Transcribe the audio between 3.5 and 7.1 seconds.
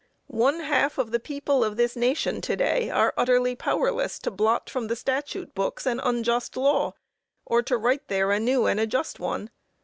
powerless to blot from the statute books an unjust law,